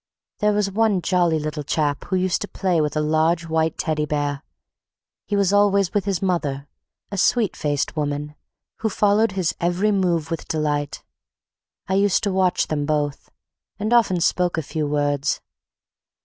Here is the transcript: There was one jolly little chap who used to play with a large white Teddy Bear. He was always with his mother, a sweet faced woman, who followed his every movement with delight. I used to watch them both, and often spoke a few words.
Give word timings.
There 0.39 0.53
was 0.53 0.71
one 0.71 1.03
jolly 1.03 1.37
little 1.37 1.61
chap 1.61 2.05
who 2.05 2.15
used 2.15 2.41
to 2.41 2.47
play 2.47 2.81
with 2.81 2.97
a 2.97 3.01
large 3.01 3.47
white 3.47 3.77
Teddy 3.77 4.07
Bear. 4.07 4.41
He 5.27 5.35
was 5.35 5.53
always 5.53 5.93
with 5.93 6.05
his 6.05 6.23
mother, 6.23 6.67
a 7.11 7.19
sweet 7.19 7.55
faced 7.55 7.95
woman, 7.95 8.33
who 8.79 8.89
followed 8.89 9.33
his 9.33 9.53
every 9.61 9.91
movement 9.91 10.31
with 10.31 10.47
delight. 10.47 11.03
I 11.87 11.93
used 11.93 12.23
to 12.23 12.33
watch 12.33 12.65
them 12.65 12.87
both, 12.87 13.29
and 13.77 13.93
often 13.93 14.21
spoke 14.21 14.57
a 14.57 14.63
few 14.63 14.87
words. 14.87 15.39